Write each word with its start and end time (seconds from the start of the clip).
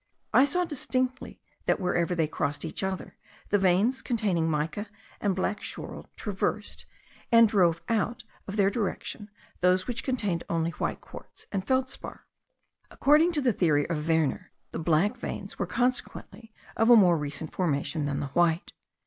I 0.33 0.45
saw 0.45 0.65
distinctly 0.65 1.39
that, 1.67 1.79
wherever 1.79 2.15
they 2.15 2.25
crossed 2.25 2.65
each 2.65 2.81
other, 2.81 3.17
the 3.49 3.59
veins 3.59 4.01
containing 4.01 4.49
mica 4.49 4.87
and 5.19 5.35
black 5.35 5.59
schorl 5.61 6.07
traversed 6.15 6.87
and 7.31 7.47
drove 7.47 7.83
out 7.87 8.23
of 8.47 8.55
their 8.55 8.71
direction 8.71 9.29
those 9.59 9.85
which 9.85 10.03
contained 10.03 10.43
only 10.49 10.71
white 10.71 11.01
quartz 11.01 11.45
and 11.51 11.67
feldspar. 11.67 12.25
According 12.89 13.31
to 13.33 13.41
the 13.41 13.53
theory 13.53 13.87
of 13.91 14.07
Werner, 14.09 14.51
the 14.71 14.79
black 14.79 15.17
veins 15.17 15.59
were 15.59 15.67
consequently 15.67 16.51
of 16.75 16.89
a 16.89 16.95
more 16.95 17.15
recent 17.15 17.53
formation 17.53 18.05
than 18.05 18.21
the 18.21 18.27
white. 18.29 18.73